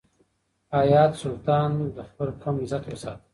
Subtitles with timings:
[0.75, 3.23] حیات سلطان د خپل قوم عزت وساتی.